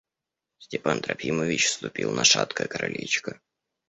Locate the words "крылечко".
2.67-3.39